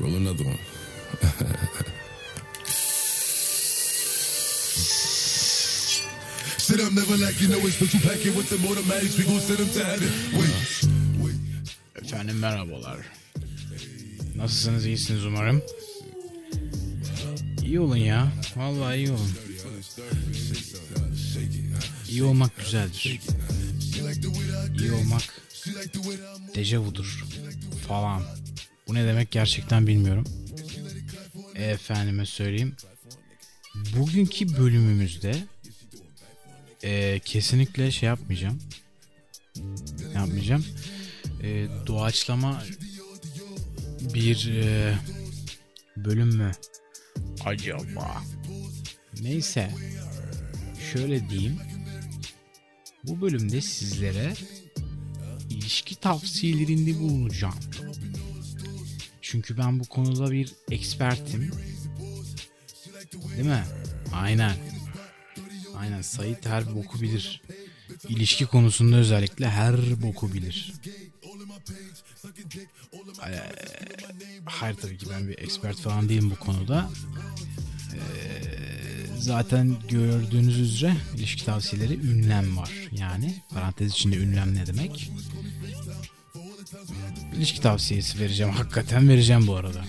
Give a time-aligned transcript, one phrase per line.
[0.00, 0.58] Roll another one.
[6.58, 9.18] Sit up, never like you know it's the two packet with the automatics.
[9.18, 10.08] We gon' send them to heaven.
[10.32, 10.54] Wait,
[11.22, 11.36] wait.
[12.04, 12.98] Efendim merhabalar.
[14.36, 14.86] Nasılsınız?
[14.86, 15.62] iyisiniz umarım.
[17.64, 18.32] İyi olun ya.
[18.56, 19.30] Vallahi iyi olun.
[22.08, 23.20] İyi olmak güzeldir.
[24.78, 25.22] İyi olmak
[26.54, 27.24] dejavudur
[27.88, 28.22] falan.
[28.88, 30.24] Bu ne demek gerçekten bilmiyorum.
[31.54, 32.76] Efendime söyleyeyim.
[33.96, 35.34] Bugünkü bölümümüzde
[36.82, 38.58] e, kesinlikle şey yapmayacağım.
[40.14, 40.64] Yapmayacağım?
[41.42, 42.62] E, doğaçlama
[44.14, 44.94] bir e,
[45.96, 46.52] bölüm mü
[47.44, 48.22] acaba?
[49.20, 49.70] Neyse.
[50.92, 51.58] Şöyle diyeyim.
[53.04, 54.34] Bu bölümde sizlere
[55.64, 57.54] ilişki tavsiyelerinde bulunacağım.
[59.22, 61.50] Çünkü ben bu konuda bir ekspertim.
[63.36, 63.64] Değil mi?
[64.12, 64.56] Aynen.
[65.76, 67.42] Aynen Sait her boku bilir.
[68.08, 70.72] İlişki konusunda özellikle her boku bilir.
[73.26, 73.52] Ee,
[74.44, 76.90] hayır tabii ki ben bir expert falan değilim bu konuda.
[79.24, 82.70] Zaten gördüğünüz üzere ilişki tavsiyeleri ünlem var.
[82.92, 85.10] Yani parantez içinde ünlem ne demek?
[87.36, 88.52] İlişki tavsiyesi vereceğim.
[88.52, 89.84] Hakikaten vereceğim bu arada.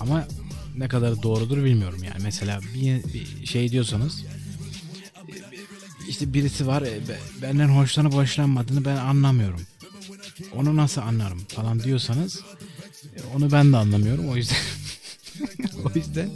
[0.00, 0.28] Ama
[0.76, 2.22] ne kadar doğrudur bilmiyorum yani.
[2.22, 4.24] Mesela bir, bir şey diyorsanız
[6.08, 9.60] işte birisi var e, be- benden hoşlanıp hoşlanmadığını ben anlamıyorum.
[10.54, 12.40] Onu nasıl anlarım falan diyorsanız
[13.16, 14.28] e, onu ben de anlamıyorum.
[14.28, 14.56] O yüzden
[15.84, 16.30] o yüzden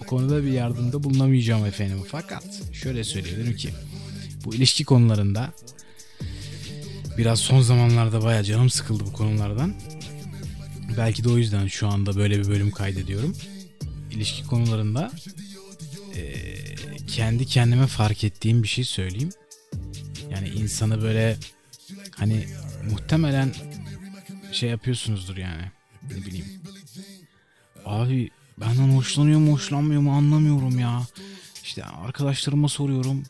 [0.00, 1.98] bu konuda bir yardımda bulunamayacağım efendim.
[2.10, 3.70] Fakat şöyle söyleyebilirim ki
[4.44, 5.52] bu ilişki konularında
[7.18, 9.74] biraz son zamanlarda bayağı canım sıkıldı bu konulardan.
[10.96, 13.36] Belki de o yüzden şu anda böyle bir bölüm kaydediyorum.
[14.10, 15.12] İlişki konularında
[16.16, 16.74] eee,
[17.06, 19.30] kendi kendime fark ettiğim bir şey söyleyeyim.
[20.30, 21.36] Yani insanı böyle
[22.16, 22.46] hani
[22.90, 23.54] muhtemelen
[24.52, 25.62] şey yapıyorsunuzdur yani.
[26.10, 26.46] Ne bileyim.
[27.84, 28.30] Abi
[28.60, 31.02] benden hoşlanıyor mu hoşlanmıyor mu anlamıyorum ya.
[31.62, 33.22] İşte arkadaşlarıma soruyorum.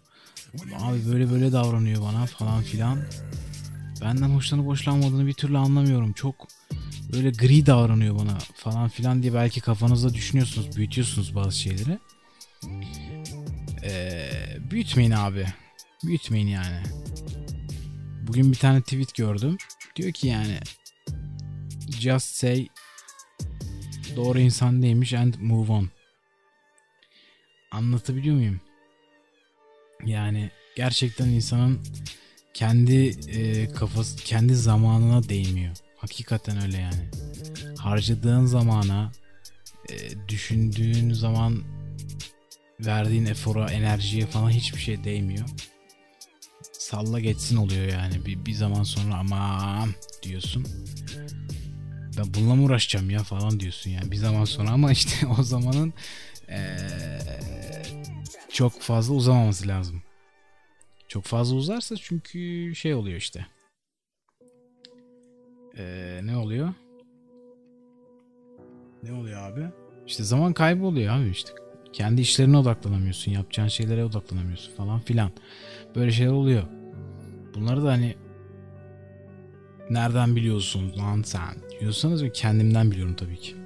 [0.79, 2.99] Abi böyle böyle davranıyor bana falan filan.
[4.01, 6.13] Benden hoşlanıp hoşlanmadığını bir türlü anlamıyorum.
[6.13, 6.49] Çok
[7.13, 11.99] böyle gri davranıyor bana falan filan diye belki kafanızda düşünüyorsunuz, büyütüyorsunuz bazı şeyleri.
[13.85, 14.31] Ee,
[14.71, 15.47] büyütmeyin abi.
[16.05, 16.83] Büyütmeyin yani.
[18.27, 19.57] Bugün bir tane tweet gördüm.
[19.97, 20.59] Diyor ki yani
[21.91, 22.69] just say
[24.19, 25.89] doğru insan değilmiş and move on.
[27.71, 28.61] Anlatabiliyor muyum?
[30.07, 31.81] Yani gerçekten insanın
[32.55, 35.77] kendi e, kafası kendi zamanına değmiyor.
[35.97, 37.11] Hakikaten öyle yani.
[37.79, 39.13] Harcadığın zamana
[39.91, 41.63] e, düşündüğün zaman
[42.81, 45.49] verdiğin efora, enerjiye falan hiçbir şey değmiyor.
[46.73, 48.27] Salla geçsin oluyor yani.
[48.27, 50.67] Bir, bir zaman sonra aman diyorsun.
[52.19, 54.11] Ben bununla mı uğraşacağım ya falan diyorsun yani.
[54.11, 55.95] Bir zaman sonra ama işte o zamanın
[56.49, 57.19] eee,
[58.53, 60.03] çok fazla uzamaması lazım.
[61.09, 63.47] Çok fazla uzarsa çünkü şey oluyor işte.
[65.79, 66.75] Eee, ne oluyor?
[69.03, 69.67] Ne oluyor abi?
[70.07, 71.51] İşte zaman kaybı oluyor abi işte.
[71.93, 73.33] Kendi işlerine odaklanamıyorsun.
[73.33, 75.31] Yapacağın şeylere odaklanamıyorsun falan filan.
[75.95, 76.63] Böyle şeyler oluyor.
[77.55, 78.17] Bunları da hani
[79.91, 83.57] nereden biliyorsun lan sen diyorsanız kendimden biliyorum tabii ki.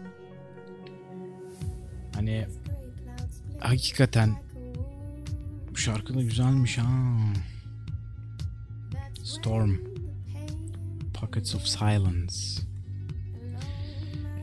[2.14, 2.46] Hani
[3.60, 4.36] hakikaten
[5.70, 7.18] bu şarkı da güzelmiş ha.
[9.22, 9.76] Storm
[11.14, 12.36] Pockets of Silence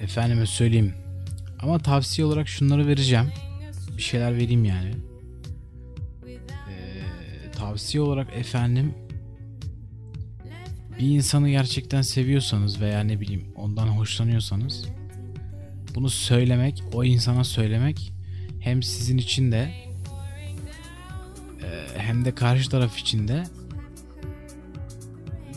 [0.02, 0.94] Efendime söyleyeyim
[1.60, 3.32] ama tavsiye olarak şunları vereceğim
[3.98, 4.94] bir şeyler vereyim yani.
[6.28, 8.94] Ee, tavsiye olarak efendim
[11.00, 14.86] bir insanı gerçekten seviyorsanız veya ne bileyim ondan hoşlanıyorsanız
[15.96, 18.14] bunu söylemek, o insana söylemek
[18.60, 19.74] hem sizin için de
[21.64, 23.44] e, hem de karşı taraf için de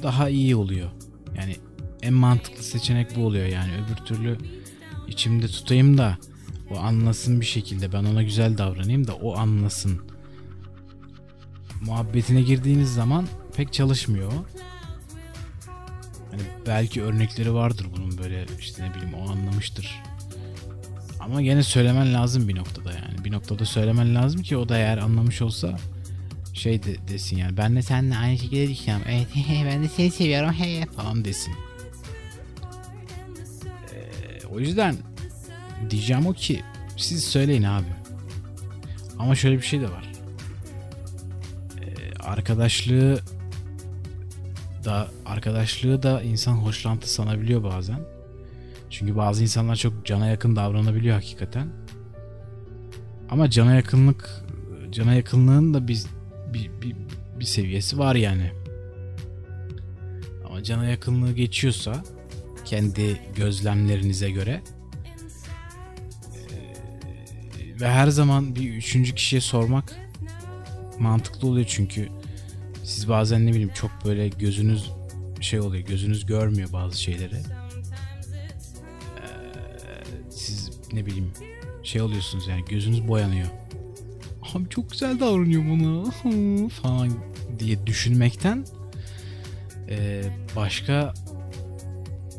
[0.02, 0.90] daha iyi oluyor.
[1.36, 1.56] Yani
[2.02, 4.38] en mantıklı seçenek bu oluyor yani öbür türlü
[5.08, 6.18] içimde tutayım da
[6.70, 10.00] o anlasın bir şekilde ben ona güzel davranayım da o anlasın.
[11.80, 14.32] Muhabbetine girdiğiniz zaman pek çalışmıyor.
[16.32, 20.02] Hani belki örnekleri vardır bunun böyle işte ne bileyim o anlamıştır.
[21.20, 23.24] Ama gene söylemen lazım bir noktada yani.
[23.24, 25.78] Bir noktada söylemen lazım ki o da eğer anlamış olsa
[26.54, 27.56] şey de, desin yani.
[27.56, 29.06] Ben de seninle aynı şekilde düşünüyorum.
[29.08, 29.26] Evet
[29.66, 31.54] ben de seni seviyorum hey falan desin.
[34.52, 34.96] O yüzden
[35.90, 36.62] diyeceğim o ki
[36.96, 37.86] siz söyleyin abi.
[39.18, 40.12] Ama şöyle bir şey de var.
[41.80, 43.20] Ee, arkadaşlığı
[44.84, 48.00] da arkadaşlığı da insan hoşlantı sanabiliyor bazen.
[48.90, 51.68] Çünkü bazı insanlar çok cana yakın davranabiliyor hakikaten.
[53.30, 54.44] Ama cana yakınlık
[54.90, 56.02] cana yakınlığın da bir
[56.54, 56.96] bir, bir,
[57.40, 58.52] bir seviyesi var yani.
[60.48, 62.04] Ama cana yakınlığı geçiyorsa
[62.64, 64.62] kendi gözlemlerinize göre
[67.80, 69.96] ve her zaman bir üçüncü kişiye sormak
[70.98, 72.08] mantıklı oluyor çünkü
[72.84, 74.90] siz bazen ne bileyim çok böyle gözünüz
[75.40, 77.34] şey oluyor gözünüz görmüyor bazı şeyleri.
[77.34, 79.30] Ee,
[80.30, 81.32] siz ne bileyim
[81.82, 83.48] şey oluyorsunuz yani gözünüz boyanıyor.
[84.54, 86.10] Abi çok güzel davranıyor bana.
[86.68, 87.10] Falan
[87.58, 88.64] diye düşünmekten
[89.88, 90.22] e,
[90.56, 91.14] başka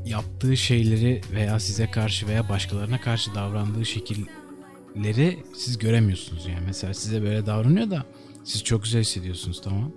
[0.05, 6.65] yaptığı şeyleri veya size karşı veya başkalarına karşı davrandığı şekilleri siz göremiyorsunuz yani.
[6.65, 8.05] Mesela size böyle davranıyor da
[8.43, 9.91] siz çok güzel hissediyorsunuz tamam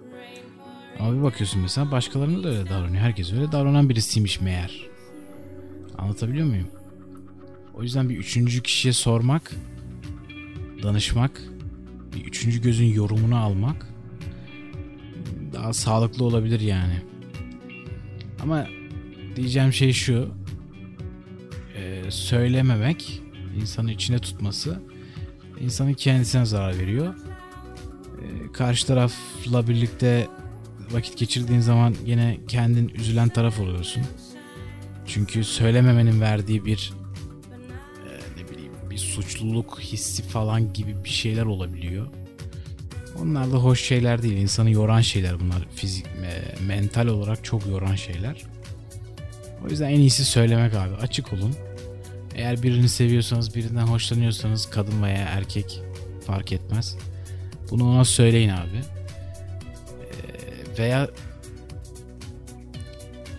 [1.01, 4.87] ama bir bakıyorsun mesela başkalarına da öyle davranıyor herkes öyle davranan birisiymiş meğer
[5.99, 6.69] anlatabiliyor muyum
[7.75, 9.53] o yüzden bir üçüncü kişiye sormak
[10.83, 11.43] danışmak
[12.15, 13.87] bir üçüncü gözün yorumunu almak
[15.53, 17.03] daha sağlıklı olabilir yani.
[18.43, 18.67] Ama
[19.37, 20.29] diyeceğim şey şu.
[21.77, 23.23] e, söylememek,
[23.61, 24.83] insanı içine tutması
[25.61, 27.15] insanın kendisine zarar veriyor.
[28.23, 30.29] E, karşı tarafla birlikte
[30.91, 34.03] vakit geçirdiğin zaman yine kendin üzülen taraf oluyorsun.
[35.06, 36.93] Çünkü söylememenin verdiği bir
[38.06, 42.06] e, ne bileyim bir suçluluk hissi falan gibi bir şeyler olabiliyor.
[43.23, 44.37] Onlar da hoş şeyler değil.
[44.37, 45.67] İnsanı yoran şeyler bunlar.
[45.75, 48.43] Fizik, me- mental olarak çok yoran şeyler.
[49.67, 50.94] O yüzden en iyisi söylemek abi.
[50.94, 51.55] Açık olun.
[52.35, 55.81] Eğer birini seviyorsanız, birinden hoşlanıyorsanız kadın veya erkek
[56.27, 56.97] fark etmez.
[57.71, 58.96] Bunu ona söyleyin abi.
[60.78, 61.08] Veya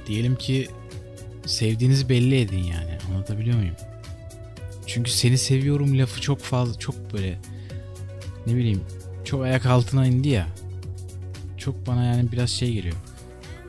[0.07, 0.67] diyelim ki
[1.45, 2.97] sevdiğinizi belli edin yani.
[3.09, 3.75] Anlatabiliyor muyum?
[4.87, 7.39] Çünkü seni seviyorum lafı çok fazla çok böyle
[8.47, 8.81] ne bileyim
[9.25, 10.47] çok ayak altına indi ya.
[11.57, 12.95] Çok bana yani biraz şey geliyor.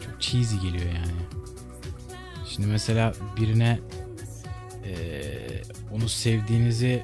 [0.05, 1.13] Çok cheesy geliyor yani.
[2.49, 3.79] Şimdi mesela birine
[4.85, 5.63] eee,
[5.95, 7.03] onu sevdiğinizi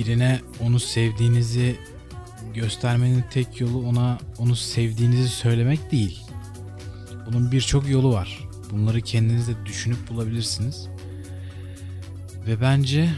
[0.00, 1.76] birine onu sevdiğinizi
[2.54, 6.22] göstermenin tek yolu ona onu sevdiğinizi söylemek değil.
[7.26, 8.48] Bunun birçok yolu var.
[8.70, 10.88] Bunları kendiniz de düşünüp bulabilirsiniz.
[12.46, 13.10] Ve bence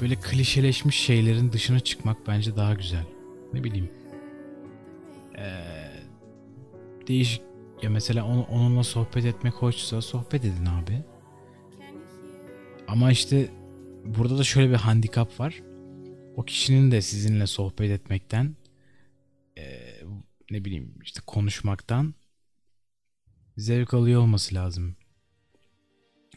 [0.00, 3.04] böyle klişeleşmiş şeylerin dışına çıkmak bence daha güzel.
[3.52, 3.90] Ne bileyim.
[5.38, 5.64] Ee,
[7.08, 7.42] değişik
[7.82, 11.02] ya mesela onu, onunla sohbet etmek hoşsa sohbet edin abi.
[12.88, 13.50] Ama işte
[14.04, 15.62] burada da şöyle bir handikap var.
[16.36, 18.56] O kişinin de sizinle sohbet etmekten
[19.58, 19.94] ee,
[20.50, 22.14] ne bileyim işte konuşmaktan
[23.56, 24.96] zevk alıyor olması lazım.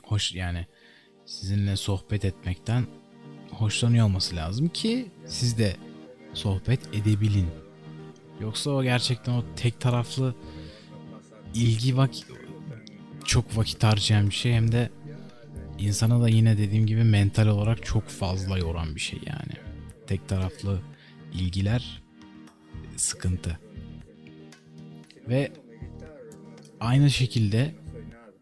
[0.04, 0.68] Hoş yani
[1.26, 2.86] sizinle sohbet etmekten
[3.52, 5.76] hoşlanıyor olması lazım ki siz de
[6.34, 7.48] sohbet edebilin.
[8.42, 10.36] Yoksa o gerçekten o tek taraflı
[11.54, 12.12] ilgi vak
[13.26, 14.90] çok vakit harcayan bir şey hem de
[15.80, 19.67] insana da yine dediğim gibi mental olarak çok fazla yoran bir şey yani.
[20.08, 20.80] Tek taraflı
[21.34, 22.02] ilgiler
[22.98, 23.60] sıkıntı.
[25.30, 25.52] Ve
[26.80, 27.76] aynı şekilde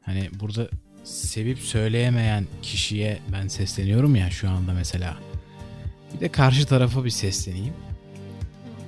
[0.01, 0.69] hani burada
[1.03, 5.17] sevip söyleyemeyen kişiye ben sesleniyorum ya şu anda mesela.
[6.13, 7.73] Bir de karşı tarafa bir sesleneyim.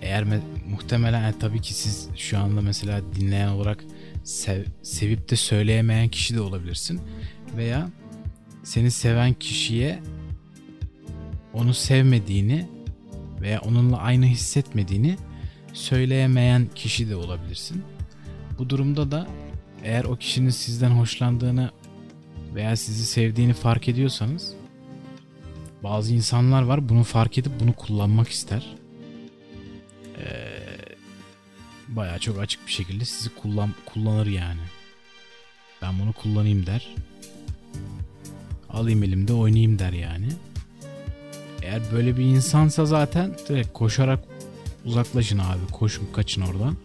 [0.02, 3.84] Eğer me- muhtemelen yani tabii ki siz şu anda mesela dinleyen olarak
[4.24, 7.02] sev- sevip de söyleyemeyen kişi de olabilirsin.
[7.58, 7.90] Veya
[8.64, 10.00] seni seven kişiye
[11.58, 12.66] onu sevmediğini
[13.42, 15.18] veya onunla aynı hissetmediğini
[15.74, 17.84] söyleyemeyen kişi de olabilirsin.
[18.60, 19.28] Bu durumda da
[19.84, 21.72] eğer o kişinin sizden hoşlandığını
[22.56, 24.54] veya sizi sevdiğini fark ediyorsanız
[25.84, 28.76] bazı insanlar var bunu fark edip bunu kullanmak ister.
[30.18, 30.48] Ee,
[31.88, 34.62] bayağı çok açık bir şekilde sizi kullan kullanır yani.
[35.82, 36.96] Ben bunu kullanayım der.
[38.70, 40.28] Alayım elimde oynayayım der yani.
[41.68, 44.20] Eğer böyle bir insansa zaten direkt koşarak
[44.86, 45.72] uzaklaşın abi.
[45.72, 46.76] Koşun kaçın oradan.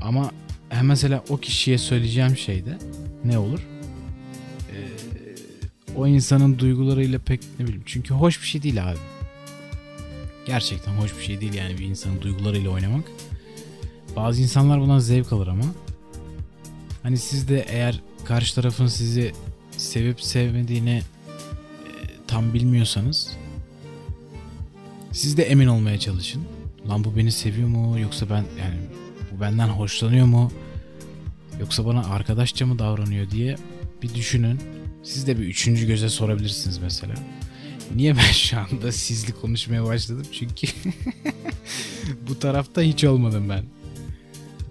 [0.00, 0.30] Ama
[0.68, 2.78] he mesela o kişiye söyleyeceğim şey de
[3.24, 3.60] ne olur?
[4.72, 4.76] Ee,
[5.96, 7.82] o insanın duygularıyla pek ne bileyim.
[7.86, 8.98] Çünkü hoş bir şey değil abi.
[10.46, 13.04] Gerçekten hoş bir şey değil yani bir insanın duygularıyla oynamak.
[14.16, 15.64] Bazı insanlar bundan zevk alır ama.
[17.02, 19.32] Hani siz de eğer karşı tarafın sizi
[19.76, 21.02] sevip sevmediğini
[22.30, 23.36] tam bilmiyorsanız
[25.12, 26.42] siz de emin olmaya çalışın.
[26.88, 28.80] Lan bu beni seviyor mu yoksa ben yani
[29.32, 30.52] bu benden hoşlanıyor mu
[31.60, 33.56] yoksa bana arkadaşça mı davranıyor diye
[34.02, 34.60] bir düşünün.
[35.02, 37.14] Siz de bir üçüncü göze sorabilirsiniz mesela.
[37.94, 40.26] Niye ben şu anda sizli konuşmaya başladım?
[40.32, 40.66] Çünkü
[42.28, 43.64] bu tarafta hiç olmadım ben.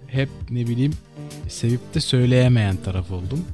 [0.06, 0.92] Hep ne bileyim
[1.48, 3.44] sevip de söyleyemeyen taraf oldum.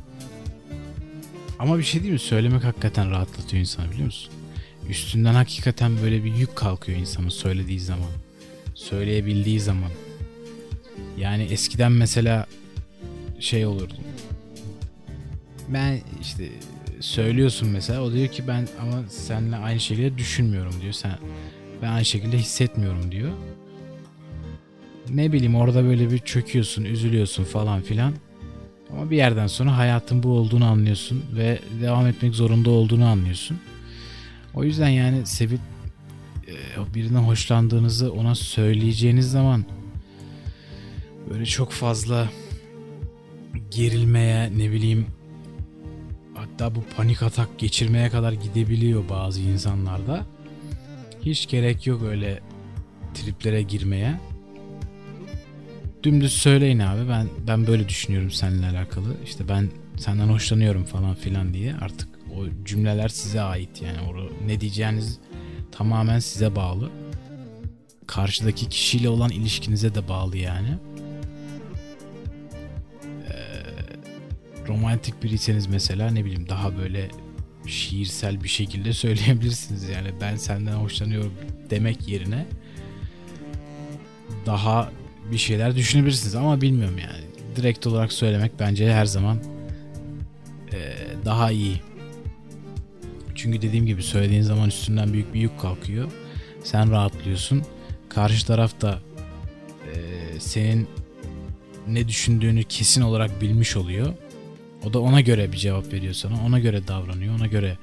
[1.58, 2.18] Ama bir şey değil mi?
[2.18, 4.32] Söylemek hakikaten rahatlatıyor insanı biliyor musun?
[4.88, 8.10] Üstünden hakikaten böyle bir yük kalkıyor insanın söylediği zaman.
[8.74, 9.90] Söyleyebildiği zaman.
[11.18, 12.46] Yani eskiden mesela
[13.40, 13.94] şey olurdu.
[15.68, 16.48] Ben işte
[17.00, 20.92] söylüyorsun mesela o diyor ki ben ama seninle aynı şekilde düşünmüyorum diyor.
[20.92, 21.18] Sen
[21.82, 23.32] ben aynı şekilde hissetmiyorum diyor.
[25.10, 28.12] Ne bileyim orada böyle bir çöküyorsun, üzülüyorsun falan filan.
[28.92, 33.58] Ama bir yerden sonra hayatın bu olduğunu anlıyorsun ve devam etmek zorunda olduğunu anlıyorsun.
[34.54, 35.60] O yüzden yani sevip
[36.48, 39.64] e, birinden hoşlandığınızı ona söyleyeceğiniz zaman
[41.30, 42.28] böyle çok fazla
[43.70, 45.06] gerilmeye ne bileyim
[46.34, 50.26] hatta bu panik atak geçirmeye kadar gidebiliyor bazı insanlarda.
[51.22, 52.40] Hiç gerek yok öyle
[53.14, 54.20] triplere girmeye.
[56.06, 59.16] Dümdüz söyleyin abi ben ben böyle düşünüyorum seninle alakalı.
[59.24, 63.96] İşte ben senden hoşlanıyorum falan filan diye artık o cümleler size ait yani.
[64.00, 65.18] O ne diyeceğiniz
[65.72, 66.90] tamamen size bağlı.
[68.06, 70.78] Karşıdaki kişiyle olan ilişkinize de bağlı yani.
[74.68, 77.08] romantik biriyseniz mesela ne bileyim daha böyle
[77.66, 81.32] şiirsel bir şekilde söyleyebilirsiniz yani ben senden hoşlanıyorum
[81.70, 82.46] demek yerine
[84.46, 84.90] daha
[85.32, 87.24] bir şeyler düşünebilirsiniz ama bilmiyorum yani
[87.56, 89.38] direkt olarak söylemek bence her zaman
[90.72, 90.78] e,
[91.24, 91.80] daha iyi
[93.34, 96.10] çünkü dediğim gibi söylediğin zaman üstünden büyük bir yük kalkıyor
[96.64, 97.62] sen rahatlıyorsun
[98.08, 98.98] karşı taraf da
[99.94, 99.96] e,
[100.40, 100.88] senin
[101.88, 104.14] ne düşündüğünü kesin olarak bilmiş oluyor
[104.86, 106.34] o da ona göre bir cevap veriyor sana.
[106.46, 107.34] Ona göre davranıyor.
[107.34, 107.78] Ona göre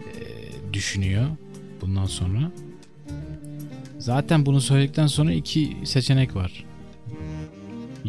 [0.00, 0.12] e,
[0.72, 1.26] düşünüyor
[1.80, 2.52] bundan sonra.
[3.98, 6.64] Zaten bunu söyledikten sonra iki seçenek var.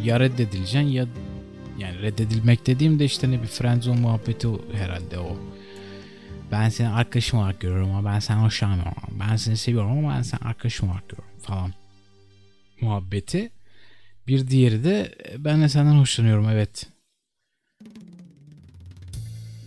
[0.03, 1.07] Ya reddedileceksin ya
[1.77, 5.37] yani reddedilmek dediğimde işte ne bir friendzone muhabbeti herhalde o.
[6.51, 8.93] Ben seni arkadaşım olarak görüyorum ama ben seni hoşlanmıyorum.
[9.19, 11.73] Ben seni seviyorum ama ben seni arkadaşım olarak görüyorum falan.
[12.81, 13.51] Muhabbeti.
[14.27, 16.87] Bir diğeri de ben de senden hoşlanıyorum evet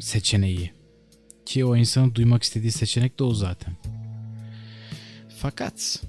[0.00, 0.72] seçeneği.
[1.46, 3.76] Ki o insanın duymak istediği seçenek de o zaten.
[5.38, 6.02] Fakat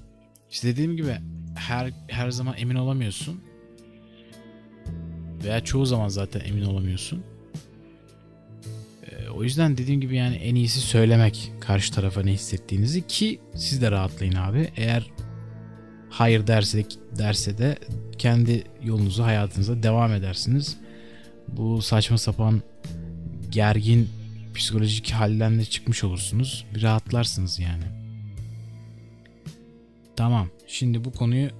[0.50, 1.16] işte dediğim gibi
[1.54, 3.51] her her zaman emin olamıyorsun.
[5.44, 7.22] Veya çoğu zaman zaten emin olamıyorsun.
[9.06, 13.82] Ee, o yüzden dediğim gibi yani en iyisi söylemek karşı tarafa ne hissettiğinizi ki siz
[13.82, 14.68] de rahatlayın abi.
[14.76, 15.10] Eğer
[16.10, 16.84] hayır derse
[17.18, 17.78] derse de
[18.18, 20.76] kendi yolunuzu hayatınıza devam edersiniz.
[21.48, 22.62] Bu saçma sapan
[23.50, 24.08] gergin
[24.54, 26.64] psikolojik halden de çıkmış olursunuz.
[26.74, 27.84] Bir rahatlarsınız yani.
[30.16, 30.48] Tamam.
[30.66, 31.50] Şimdi bu konuyu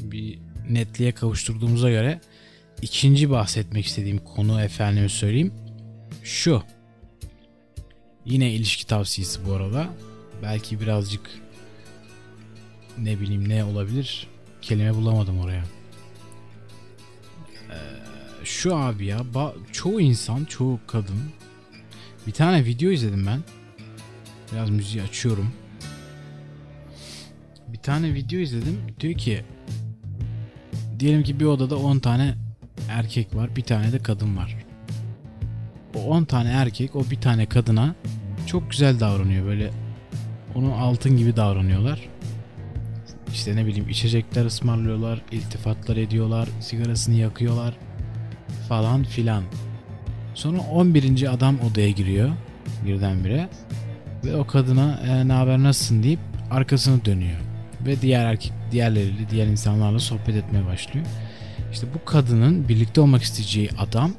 [0.00, 0.38] bir
[0.70, 2.20] netliğe kavuşturduğumuza göre
[2.82, 5.52] ikinci bahsetmek istediğim konu efendime söyleyeyim
[6.22, 6.62] şu.
[8.24, 9.88] Yine ilişki tavsiyesi bu arada.
[10.42, 11.30] Belki birazcık
[12.98, 14.26] ne bileyim ne olabilir.
[14.62, 15.64] Kelime bulamadım oraya
[18.48, 19.20] şu abi ya
[19.72, 21.18] çoğu insan çoğu kadın
[22.26, 23.40] bir tane video izledim ben
[24.52, 25.52] biraz müziği açıyorum
[27.68, 29.44] bir tane video izledim diyor ki
[30.98, 32.34] diyelim ki bir odada 10 tane
[32.88, 34.56] erkek var bir tane de kadın var
[35.94, 37.94] o 10 tane erkek o bir tane kadına
[38.46, 39.70] çok güzel davranıyor böyle
[40.54, 42.08] onun altın gibi davranıyorlar
[43.32, 47.74] işte ne bileyim içecekler ısmarlıyorlar, iltifatlar ediyorlar, sigarasını yakıyorlar
[48.68, 49.42] falan filan.
[50.34, 51.32] Sonra 11.
[51.32, 52.30] adam odaya giriyor
[52.86, 53.48] birdenbire
[54.24, 57.38] ve o kadına e, ne haber nasılsın deyip arkasını dönüyor
[57.86, 61.06] ve diğer erkek diğerleriyle diğer insanlarla sohbet etmeye başlıyor.
[61.72, 64.12] İşte bu kadının birlikte olmak isteyeceği adam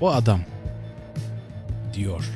[0.00, 0.40] o adam
[1.94, 2.30] diyor.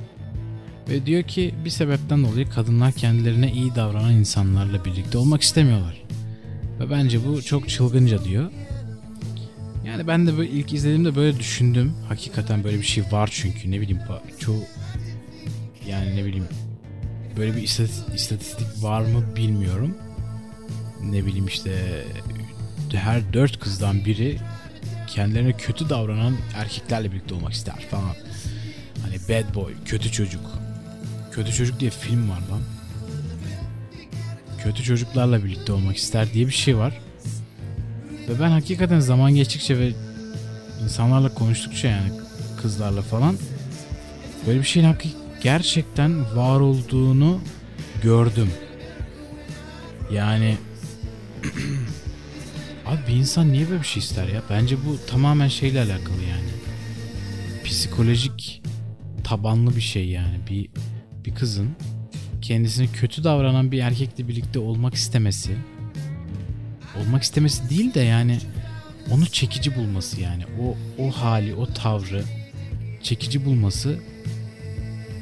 [0.88, 6.02] Ve diyor ki bir sebepten dolayı kadınlar kendilerine iyi davranan insanlarla birlikte olmak istemiyorlar.
[6.80, 8.50] Ve bence bu çok çılgınca diyor.
[9.86, 11.94] Yani ben de böyle ilk izlediğimde böyle düşündüm.
[12.08, 14.00] Hakikaten böyle bir şey var çünkü ne bileyim
[14.38, 14.62] çoğu
[15.88, 16.48] yani ne bileyim
[17.36, 17.62] böyle bir
[18.14, 19.94] istatistik var mı bilmiyorum.
[21.02, 22.04] ne bileyim işte
[22.96, 24.38] her dört kızdan biri
[25.06, 28.14] kendilerine kötü davranan erkeklerle birlikte olmak ister falan.
[29.02, 30.50] Hani bad boy, kötü çocuk.
[31.32, 32.60] Kötü çocuk diye film var lan.
[34.62, 37.00] Kötü çocuklarla birlikte olmak ister diye bir şey var.
[38.28, 39.92] Ve ben hakikaten zaman geçtikçe ve
[40.84, 42.10] insanlarla konuştukça yani
[42.62, 43.36] kızlarla falan
[44.46, 45.08] böyle bir şeyin hakkı
[45.42, 47.40] gerçekten var olduğunu
[48.02, 48.50] gördüm.
[50.12, 50.56] Yani
[53.08, 54.42] bir insan niye böyle bir şey ister ya?
[54.50, 56.50] Bence bu tamamen şeyle alakalı yani.
[57.64, 58.62] Psikolojik
[59.24, 60.38] tabanlı bir şey yani.
[60.50, 60.70] Bir
[61.24, 61.70] bir kızın
[62.42, 65.56] kendisine kötü davranan bir erkekle birlikte olmak istemesi
[67.00, 68.38] olmak istemesi değil de yani
[69.10, 72.24] onu çekici bulması yani o o hali o tavrı
[73.02, 73.98] çekici bulması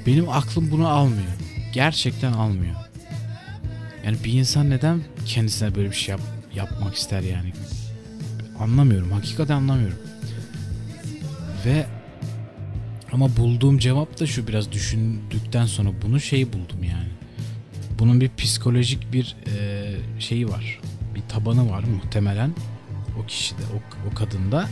[0.06, 1.32] benim aklım bunu almıyor.
[1.72, 2.74] Gerçekten almıyor.
[4.04, 6.20] Yani bir insan neden kendisine böyle bir şey yap,
[6.56, 7.52] yapmak ister yani?
[8.58, 9.12] Anlamıyorum.
[9.12, 9.98] Hakikaten anlamıyorum.
[11.66, 11.86] Ve
[13.12, 17.08] ama bulduğum cevap da şu biraz düşündükten sonra bunu şey buldum yani.
[17.98, 20.80] Bunun bir psikolojik bir e, şeyi var.
[21.14, 22.54] Bir tabanı var muhtemelen
[23.22, 24.68] o kişide, o, o kadında.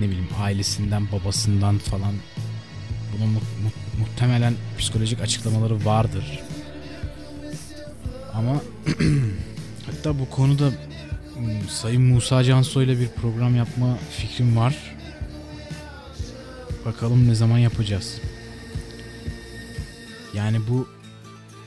[0.00, 2.14] Ne bileyim ailesinden, babasından falan
[3.12, 6.40] bunun mu, mu, muhtemelen psikolojik açıklamaları vardır.
[8.34, 8.52] Ama
[9.86, 10.70] hatta bu konuda
[11.68, 14.76] Sayın Musa Cansoy ile bir program yapma fikrim var.
[16.84, 18.20] Bakalım ne zaman yapacağız.
[20.34, 20.88] Yani bu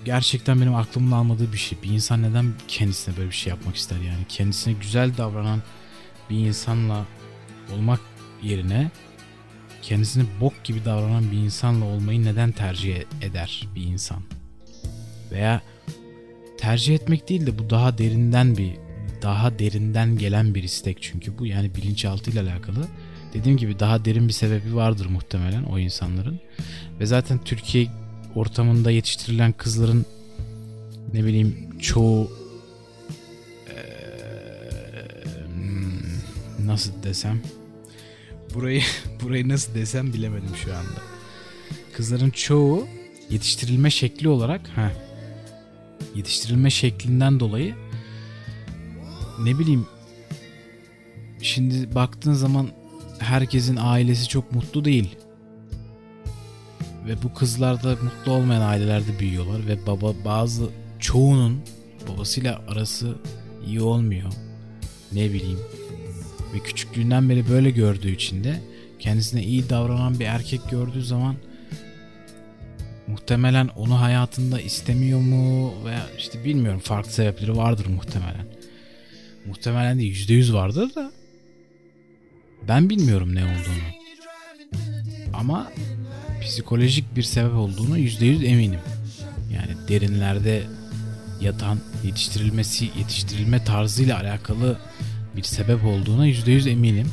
[0.05, 1.77] gerçekten benim aklımın almadığı bir şey.
[1.83, 4.25] Bir insan neden kendisine böyle bir şey yapmak ister yani?
[4.29, 5.61] Kendisine güzel davranan
[6.29, 7.05] bir insanla
[7.73, 7.99] olmak
[8.43, 8.91] yerine
[9.81, 14.21] kendisine bok gibi davranan bir insanla olmayı neden tercih eder bir insan?
[15.31, 15.61] Veya
[16.59, 18.71] tercih etmek değil de bu daha derinden bir
[19.21, 22.87] daha derinden gelen bir istek çünkü bu yani bilinçaltıyla alakalı.
[23.33, 26.39] Dediğim gibi daha derin bir sebebi vardır muhtemelen o insanların.
[26.99, 27.87] Ve zaten Türkiye
[28.35, 30.05] ortamında yetiştirilen kızların
[31.13, 32.31] ne bileyim çoğu
[33.69, 33.83] ee,
[36.65, 37.41] nasıl desem
[38.53, 38.81] burayı
[39.23, 41.01] burayı nasıl desem bilemedim şu anda.
[41.93, 42.87] Kızların çoğu
[43.29, 44.91] yetiştirilme şekli olarak ha
[46.15, 47.75] yetiştirilme şeklinden dolayı
[49.43, 49.85] ne bileyim
[51.41, 52.69] şimdi baktığın zaman
[53.19, 55.15] herkesin ailesi çok mutlu değil.
[57.07, 61.61] Ve bu kızlar da mutlu olmayan ailelerde büyüyorlar ve baba bazı çoğunun
[62.07, 63.15] babasıyla arası
[63.65, 64.33] iyi olmuyor.
[65.11, 65.59] Ne bileyim.
[66.53, 68.61] Ve küçüklüğünden beri böyle gördüğü için de
[68.99, 71.35] kendisine iyi davranan bir erkek gördüğü zaman
[73.09, 78.45] muhtemelen onu hayatında istemiyor mu veya işte bilmiyorum farklı sebepleri vardır muhtemelen.
[79.45, 81.11] Muhtemelen de %100 vardır da
[82.67, 83.89] ben bilmiyorum ne olduğunu.
[85.33, 85.71] Ama
[86.41, 88.79] psikolojik bir sebep olduğunu %100 eminim.
[89.53, 90.63] Yani derinlerde
[91.41, 94.77] yatan yetiştirilmesi, yetiştirilme tarzıyla alakalı
[95.35, 97.11] bir sebep olduğuna %100 eminim.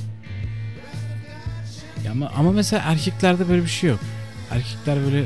[2.11, 4.01] Ama, ama mesela erkeklerde böyle bir şey yok.
[4.51, 5.25] Erkekler böyle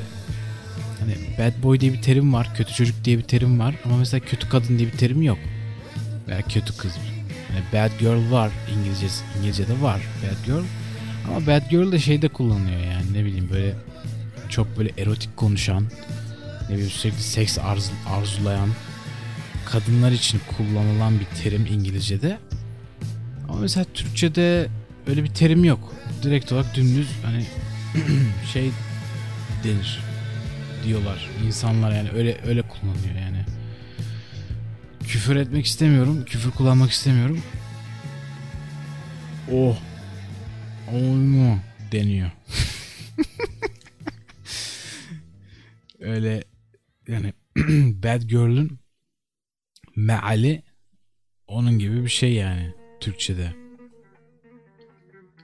[1.01, 4.25] hani bad boy diye bir terim var, kötü çocuk diye bir terim var ama mesela
[4.25, 5.39] kötü kadın diye bir terim yok.
[6.29, 6.93] Veya kötü kız.
[7.53, 9.07] Yani bad girl var İngilizce
[9.39, 10.65] İngilizce'de var bad girl.
[11.29, 13.75] Ama bad girl de şeyde kullanılıyor yani ne bileyim böyle
[14.49, 15.85] çok böyle erotik konuşan
[16.69, 18.69] ne bileyim sürekli seks arz, arzulayan
[19.67, 22.39] kadınlar için kullanılan bir terim İngilizce'de.
[23.49, 24.69] Ama mesela Türkçe'de
[25.07, 25.93] öyle bir terim yok.
[26.23, 27.45] Direkt olarak dümdüz hani
[28.53, 28.71] şey
[29.65, 30.10] denir
[30.85, 33.45] diyorlar insanlar yani öyle öyle kullanıyor yani.
[35.01, 37.43] Küfür etmek istemiyorum, küfür kullanmak istemiyorum.
[39.53, 39.79] Oh.
[40.93, 41.57] Oh
[41.93, 42.31] deniyor.
[46.01, 46.45] öyle
[47.09, 47.33] yani
[48.03, 48.79] Bad Girl'ün
[49.97, 50.63] meali
[51.47, 53.53] onun gibi bir şey yani Türkçe'de.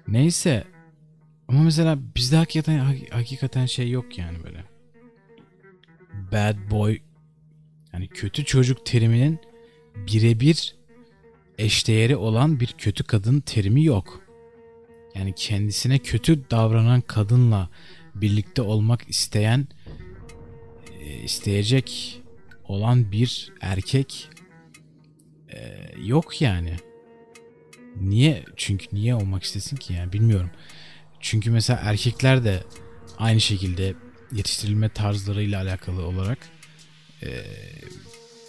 [0.09, 0.65] Neyse
[1.49, 2.79] ama mesela bizde hakikaten
[3.11, 4.76] hakikaten şey yok yani böyle.
[6.33, 6.99] Bad boy
[7.93, 9.39] yani kötü çocuk teriminin
[9.97, 10.75] birebir
[11.59, 14.21] eşdeğeri olan bir kötü kadın terimi yok.
[15.15, 17.69] Yani kendisine kötü davranan kadınla
[18.15, 19.69] birlikte olmak isteyen
[21.01, 22.21] e, isteyecek
[22.65, 24.29] olan bir erkek
[25.49, 26.77] e, yok yani.
[28.01, 28.45] Niye?
[28.57, 30.51] Çünkü niye olmak istesin ki yani bilmiyorum.
[31.21, 32.63] Çünkü mesela erkekler de
[33.19, 33.95] aynı şekilde
[34.33, 36.39] yetiştirilme tarzlarıyla alakalı olarak
[37.23, 37.29] e,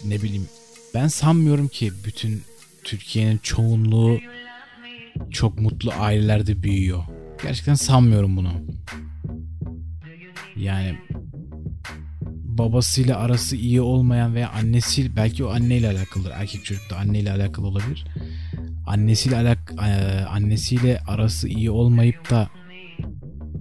[0.04, 0.48] ne bileyim
[0.94, 2.42] ben sanmıyorum ki bütün
[2.84, 4.18] Türkiye'nin çoğunluğu
[5.30, 7.04] çok mutlu ailelerde büyüyor.
[7.42, 8.52] Gerçekten sanmıyorum bunu.
[10.56, 10.94] Yani
[12.44, 16.30] babasıyla arası iyi olmayan veya annesiyle belki o anneyle alakalıdır.
[16.30, 18.04] Erkek çocuk da anneyle alakalı olabilir.
[18.86, 22.48] Annesiyle alak e, annesiyle arası iyi olmayıp da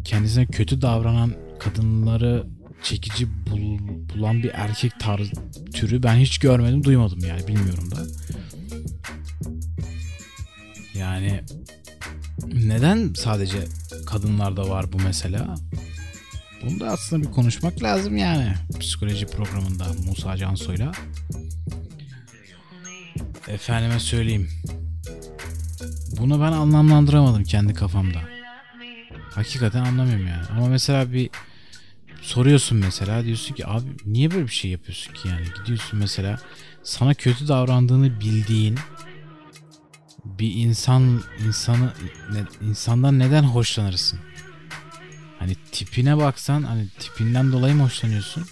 [0.04, 2.48] kendisine kötü davranan kadınları
[2.84, 3.80] çekici bul,
[4.14, 5.32] bulan bir erkek tarz
[5.74, 7.98] türü ben hiç görmedim, duymadım yani bilmiyorum da.
[10.94, 11.44] Yani
[12.54, 13.58] neden sadece
[14.06, 15.56] kadınlarda var bu mesela?
[16.64, 18.54] Bunu da aslında bir konuşmak lazım yani.
[18.80, 20.92] Psikoloji programında Musa Cansoy'la.
[23.48, 24.50] Efendime söyleyeyim.
[26.20, 28.20] Bunu ben anlamlandıramadım kendi kafamda.
[29.32, 30.46] Hakikaten anlamıyorum yani.
[30.58, 31.30] Ama mesela bir
[32.28, 36.40] soruyorsun mesela diyorsun ki abi niye böyle bir şey yapıyorsun ki yani gidiyorsun mesela
[36.84, 38.80] sana kötü davrandığını bildiğin
[40.26, 41.94] bir insan insanı
[42.32, 44.20] ne, insandan neden hoşlanırsın?
[45.40, 48.46] Hani tipine baksan hani tipinden dolayı mı hoşlanıyorsun?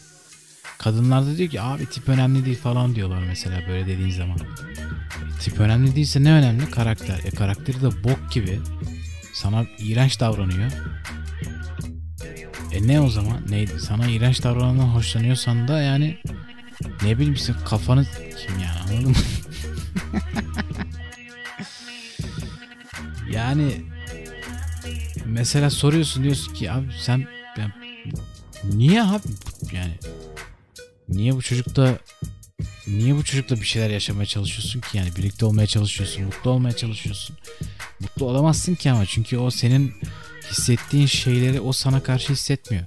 [0.77, 4.37] Kadınlar da diyor ki abi tip önemli değil falan diyorlar mesela böyle dediğin zaman.
[5.41, 6.71] Tip önemli değilse ne önemli?
[6.71, 7.19] Karakter.
[7.25, 8.59] E karakteri de bok gibi.
[9.33, 10.71] Sana iğrenç davranıyor.
[12.75, 13.41] E ne o zaman?
[13.49, 13.79] Neydi?
[13.79, 16.17] Sana iğrenç davranandan hoşlanıyorsan da yani
[17.03, 18.05] ne bileyim sen kafanı
[18.45, 19.15] kim yani anladın mı?
[23.31, 23.71] yani
[25.25, 27.73] mesela soruyorsun diyorsun ki abi sen ben,
[28.63, 29.27] niye abi
[29.71, 29.93] yani
[31.09, 31.97] niye bu çocukta
[32.87, 37.37] niye bu çocukla bir şeyler yaşamaya çalışıyorsun ki yani birlikte olmaya çalışıyorsun mutlu olmaya çalışıyorsun
[37.99, 39.93] mutlu olamazsın ki ama çünkü o senin
[40.51, 42.85] hissettiğin şeyleri o sana karşı hissetmiyor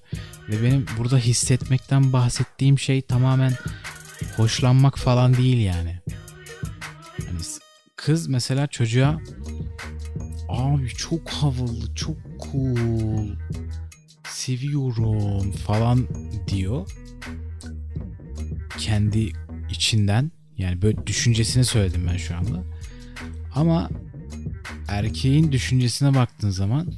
[0.48, 3.52] ve benim burada hissetmekten bahsettiğim şey tamamen
[4.36, 5.98] hoşlanmak falan değil yani.
[7.26, 7.40] Hani
[7.96, 9.20] kız mesela çocuğa
[10.48, 13.28] abi çok havalı, çok cool,
[14.24, 16.08] seviyorum falan
[16.48, 16.90] diyor.
[18.78, 19.32] Kendi
[19.70, 22.64] içinden yani böyle düşüncesini söyledim ben şu anda.
[23.54, 23.90] Ama
[24.88, 26.92] erkeğin düşüncesine baktığın zaman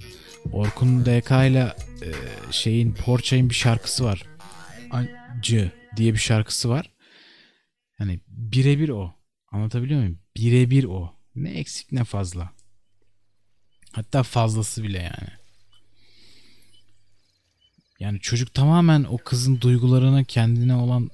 [0.53, 2.09] Orkun DK ile e,
[2.51, 4.27] şeyin Porçay'ın bir şarkısı var.
[4.91, 6.91] Acı diye bir şarkısı var.
[7.99, 9.15] Yani birebir o.
[9.53, 10.19] Anlatabiliyor muyum?
[10.37, 11.15] Birebir o.
[11.35, 12.53] Ne eksik ne fazla.
[13.93, 15.41] Hatta fazlası bile yani.
[18.01, 21.11] Yani çocuk tamamen o kızın duygularını kendine olan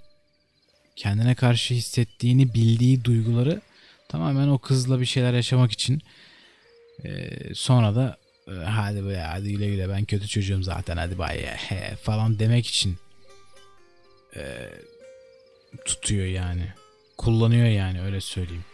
[0.96, 3.60] kendine karşı hissettiğini bildiği duyguları
[4.08, 6.02] tamamen o kızla bir şeyler yaşamak için
[7.04, 8.18] e, sonra da
[8.50, 11.56] hadi be hadi güle güle ben kötü çocuğum zaten hadi bay
[12.02, 12.96] falan demek için
[14.36, 14.70] e,
[15.84, 16.72] tutuyor yani.
[17.18, 18.64] Kullanıyor yani öyle söyleyeyim.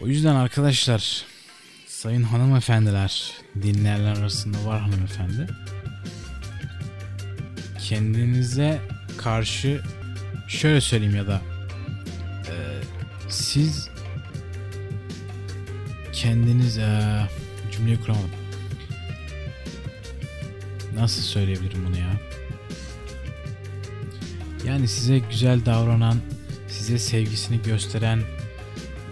[0.00, 1.24] O yüzden arkadaşlar
[1.86, 3.32] sayın hanımefendiler
[3.62, 5.46] dinleyenler arasında var hanımefendi.
[7.80, 8.80] Kendinize
[9.18, 9.82] karşı
[10.48, 11.42] şöyle söyleyeyim ya da
[12.48, 12.54] e,
[13.28, 13.95] siz
[16.16, 17.00] kendiniz e,
[17.72, 18.30] cümleyi kuramadım.
[20.94, 22.20] Nasıl söyleyebilirim bunu ya?
[24.66, 26.16] Yani size güzel davranan,
[26.68, 28.20] size sevgisini gösteren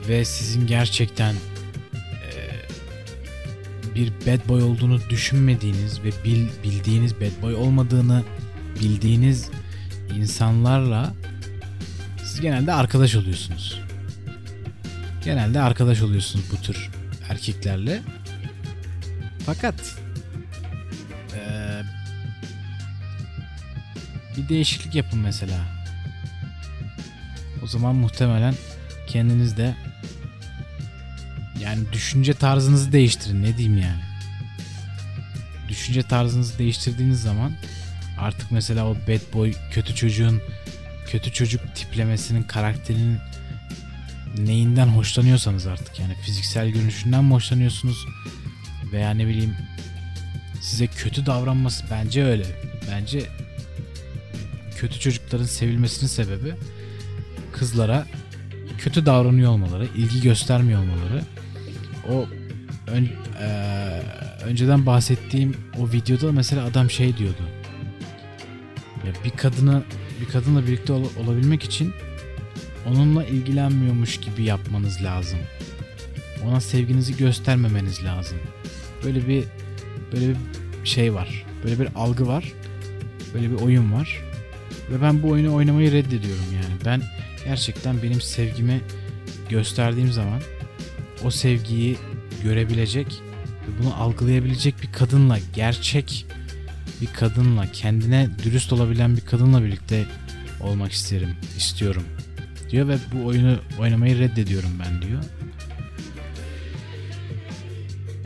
[0.08, 1.34] ve sizin gerçekten
[1.94, 2.30] e,
[3.94, 8.22] bir bad boy olduğunu düşünmediğiniz ve bil, bildiğiniz bad boy olmadığını
[8.80, 9.50] bildiğiniz
[10.16, 11.14] insanlarla
[12.24, 13.84] siz genelde arkadaş oluyorsunuz.
[15.24, 16.90] Genelde arkadaş oluyorsunuz bu tür
[17.28, 18.02] erkeklerle.
[19.46, 19.74] Fakat
[21.36, 21.82] ee,
[24.36, 25.58] bir değişiklik yapın mesela.
[27.62, 28.54] O zaman muhtemelen
[29.06, 29.76] kendiniz de
[31.60, 34.02] yani düşünce tarzınızı değiştirin ne diyeyim yani.
[35.68, 37.52] Düşünce tarzınızı değiştirdiğiniz zaman
[38.18, 40.42] artık mesela o bad boy kötü çocuğun
[41.06, 43.18] kötü çocuk tiplemesinin karakterinin
[44.38, 48.06] neyinden hoşlanıyorsanız artık yani fiziksel görünüşünden mi hoşlanıyorsunuz
[48.92, 49.54] veya ne bileyim
[50.60, 52.46] size kötü davranması bence öyle.
[52.90, 53.22] Bence
[54.76, 56.54] kötü çocukların sevilmesinin sebebi
[57.52, 58.06] kızlara
[58.78, 61.22] kötü davranıyor olmaları, ilgi göstermiyor olmaları.
[62.10, 62.26] O
[62.86, 63.08] ön,
[63.40, 63.46] e,
[64.44, 67.42] önceden bahsettiğim o videoda mesela adam şey diyordu.
[69.06, 69.82] Ya bir kadını
[70.20, 71.94] bir kadınla birlikte ol, olabilmek için
[72.86, 75.38] onunla ilgilenmiyormuş gibi yapmanız lazım.
[76.44, 78.38] Ona sevginizi göstermemeniz lazım.
[79.04, 79.44] Böyle bir
[80.12, 80.36] böyle bir
[80.84, 81.46] şey var.
[81.64, 82.52] Böyle bir algı var.
[83.34, 84.20] Böyle bir oyun var.
[84.90, 86.74] Ve ben bu oyunu oynamayı reddediyorum yani.
[86.84, 87.02] Ben
[87.44, 88.80] gerçekten benim sevgimi
[89.48, 90.40] gösterdiğim zaman
[91.24, 91.96] o sevgiyi
[92.42, 93.06] görebilecek
[93.68, 96.26] ve bunu algılayabilecek bir kadınla, gerçek
[97.00, 100.04] bir kadınla, kendine dürüst olabilen bir kadınla birlikte
[100.60, 102.02] olmak isterim, istiyorum
[102.74, 105.22] diyor ve bu oyunu oynamayı reddediyorum ben diyor.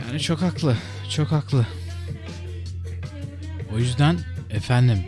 [0.06, 0.76] Yani çok haklı,
[1.10, 1.66] çok haklı.
[3.74, 4.18] O yüzden
[4.50, 4.98] efendim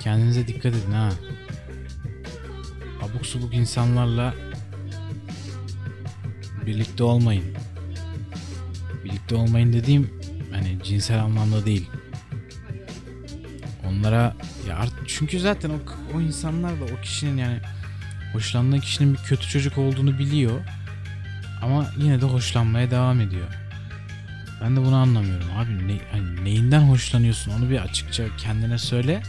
[0.00, 1.10] kendinize dikkat edin ha.
[3.02, 4.34] Abuk subuk insanlarla
[6.66, 7.44] birlikte olmayın.
[9.04, 10.10] Birlikte olmayın dediğim
[10.52, 11.90] hani cinsel anlamda değil.
[13.88, 14.36] Onlara
[14.68, 15.78] ya art- çünkü zaten o,
[16.16, 17.58] o insanlar da o kişinin yani
[18.32, 20.60] hoşlandığı kişinin bir kötü çocuk olduğunu biliyor.
[21.62, 23.46] Ama yine de hoşlanmaya devam ediyor.
[24.62, 25.46] Ben de bunu anlamıyorum.
[25.56, 29.22] Abi ne, hani neyinden hoşlanıyorsun onu bir açıkça kendine söyle.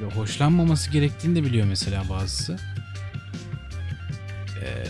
[0.00, 2.58] Ve hoşlanmaması gerektiğini de biliyor mesela bazısı.
[4.62, 4.84] Ee,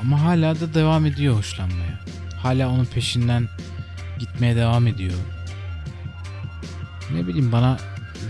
[0.00, 2.00] ama hala da devam ediyor hoşlanmaya.
[2.36, 3.48] Hala onun peşinden
[4.18, 5.14] gitmeye devam ediyor.
[7.12, 7.78] Ne bileyim bana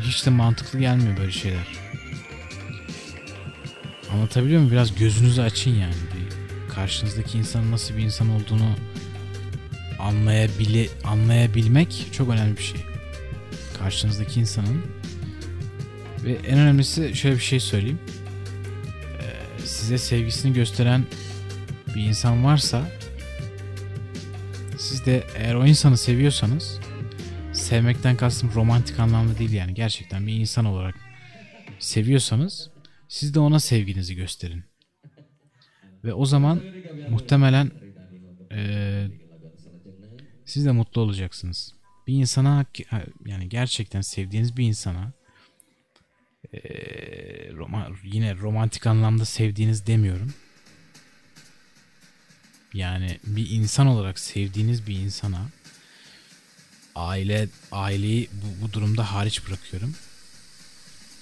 [0.03, 1.84] hiç de mantıklı gelmiyor böyle şeyler.
[4.15, 4.73] Anlatabiliyor muyum?
[4.73, 5.95] Biraz gözünüzü açın yani.
[5.95, 6.35] Bir
[6.75, 8.75] karşınızdaki insanın nasıl bir insan olduğunu
[9.99, 12.81] anlayabili anlayabilmek çok önemli bir şey.
[13.79, 14.83] Karşınızdaki insanın
[16.25, 17.99] ve en önemlisi şöyle bir şey söyleyeyim.
[19.21, 21.05] Ee, size sevgisini gösteren
[21.95, 22.89] bir insan varsa
[24.79, 26.81] siz de eğer o insanı seviyorsanız
[27.53, 30.95] sevmekten kastım romantik anlamda değil yani gerçekten bir insan olarak
[31.79, 32.74] seviyorsanız
[33.15, 34.65] siz de ona sevginizi gösterin.
[36.05, 36.63] Ve o zaman
[37.07, 37.71] muhtemelen
[38.51, 39.11] eee,
[40.45, 41.75] siz de mutlu olacaksınız.
[42.07, 42.65] Bir insana
[43.27, 45.13] yani gerçekten sevdiğiniz bir insana
[46.53, 50.35] eee, roma- yine romantik anlamda sevdiğiniz demiyorum.
[52.75, 55.47] Yani bir insan olarak sevdiğiniz bir insana
[56.95, 59.95] aile aileyi bu, bu durumda hariç bırakıyorum.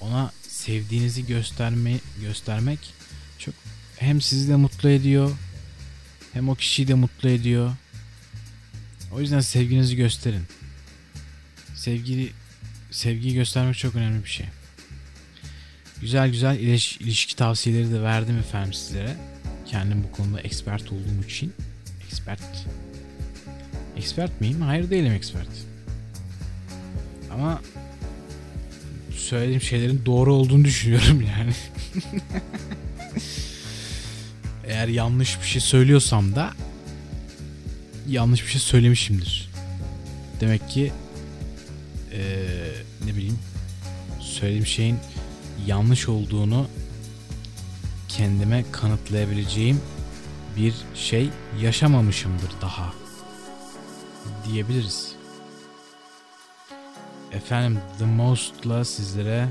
[0.02, 2.78] Ona sevdiğinizi gösterme göstermek
[3.38, 3.54] çok
[3.96, 5.30] hem sizi de mutlu ediyor
[6.32, 7.72] hem o kişiyi de mutlu ediyor.
[9.12, 10.42] O yüzden sevginizi gösterin.
[11.74, 12.32] Sevgili
[12.90, 14.46] sevgiyi göstermek çok önemli bir şey.
[16.00, 19.16] Güzel güzel iliş- ilişki tavsiyeleri de verdim efendim sizlere.
[19.66, 21.52] Kendim bu konuda expert olduğum için.
[22.06, 22.40] Expert.
[23.96, 24.60] Expert miyim?
[24.60, 25.48] Hayır değilim expert.
[27.30, 27.62] Ama
[29.32, 31.52] söylediğim şeylerin doğru olduğunu düşünüyorum yani.
[34.66, 36.50] Eğer yanlış bir şey söylüyorsam da
[38.08, 39.50] yanlış bir şey söylemişimdir.
[40.40, 40.92] Demek ki
[42.12, 42.72] eee,
[43.06, 43.38] ne bileyim
[44.20, 44.98] söylediğim şeyin
[45.66, 46.66] yanlış olduğunu
[48.08, 49.80] kendime kanıtlayabileceğim
[50.56, 51.28] bir şey
[51.60, 52.92] yaşamamışımdır daha
[54.48, 55.11] diyebiliriz.
[57.32, 59.48] Efendim The Most'la sizlere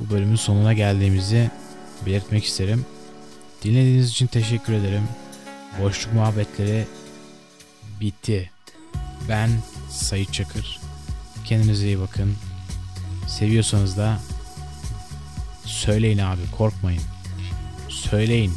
[0.00, 1.50] bu bölümün sonuna geldiğimizi
[2.06, 2.86] belirtmek isterim.
[3.62, 5.08] Dinlediğiniz için teşekkür ederim.
[5.82, 6.86] Boşluk muhabbetleri
[8.00, 8.50] bitti.
[9.28, 9.50] Ben
[9.90, 10.80] Sayit Çakır.
[11.44, 12.36] Kendinize iyi bakın.
[13.28, 14.18] Seviyorsanız da
[15.64, 17.02] söyleyin abi korkmayın.
[17.88, 18.52] Söyleyin.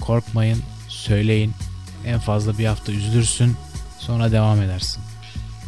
[0.00, 1.52] Korkmayın, söyleyin.
[2.06, 3.56] En fazla bir hafta üzülürsün,
[3.98, 5.09] sonra devam edersin.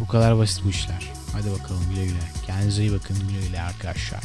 [0.03, 1.13] Bu kadar basit bu işler.
[1.33, 2.21] Hadi bakalım güle güle.
[2.47, 4.21] Kendinize iyi bakın güle güle arkadaşlar.